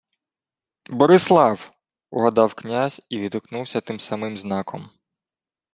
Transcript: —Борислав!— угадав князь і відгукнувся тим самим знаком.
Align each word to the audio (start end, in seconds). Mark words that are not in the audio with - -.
—Борислав!— 0.89 1.71
угадав 2.11 2.53
князь 2.55 3.01
і 3.09 3.19
відгукнувся 3.19 3.81
тим 3.81 3.99
самим 3.99 4.37
знаком. 4.37 4.89